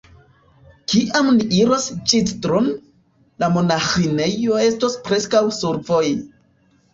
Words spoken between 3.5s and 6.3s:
monaĥinejo estos preskaŭ survoje.